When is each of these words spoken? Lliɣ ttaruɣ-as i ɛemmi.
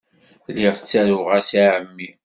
Lliɣ 0.51 0.75
ttaruɣ-as 0.77 1.49
i 1.59 1.61
ɛemmi. 1.73 2.09